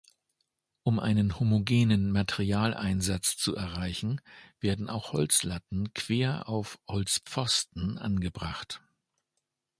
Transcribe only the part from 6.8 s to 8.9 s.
Holzpfosten angebracht.